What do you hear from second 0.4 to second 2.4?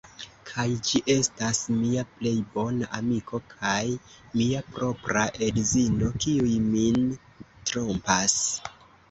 Kaj ĝi estas mia plej